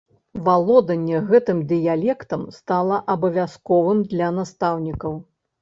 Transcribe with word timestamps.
Валоданне 0.45 1.19
гэтым 1.31 1.59
дыялектам 1.73 2.47
стала 2.57 2.97
абавязковым 3.17 4.03
для 4.15 4.31
настаўнікаў. 4.43 5.13